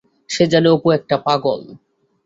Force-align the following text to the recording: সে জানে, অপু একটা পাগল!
সে 0.29 0.43
জানে, 0.51 0.69
অপু 0.69 0.87
একটা 0.97 1.15
পাগল! 1.25 1.61